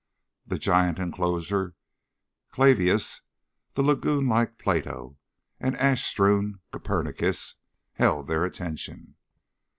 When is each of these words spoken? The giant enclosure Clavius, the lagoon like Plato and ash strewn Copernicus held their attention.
The 0.47 0.57
giant 0.57 0.97
enclosure 0.97 1.75
Clavius, 2.49 3.21
the 3.73 3.83
lagoon 3.83 4.27
like 4.27 4.57
Plato 4.57 5.19
and 5.59 5.77
ash 5.77 6.05
strewn 6.07 6.59
Copernicus 6.71 7.57
held 7.93 8.25
their 8.25 8.43
attention. 8.43 9.13